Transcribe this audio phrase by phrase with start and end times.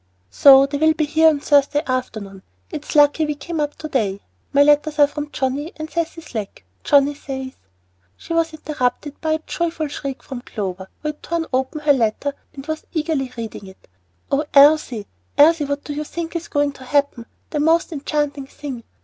[0.31, 2.41] "So they will get here on Thursday afternoon.
[2.71, 4.21] It's lucky we came up to day.
[4.51, 6.63] My letters are from Johnnie and Cecy Slack.
[6.83, 7.51] Johnnie says"
[8.17, 12.33] She was interrupted by a joyful shriek from Clover, who had torn open her letter
[12.55, 13.87] and was eagerly reading it.
[14.31, 15.05] "Oh, Elsie,
[15.37, 17.27] Elsie, what do you think is going to happen?
[17.51, 18.83] The most enchanting thing!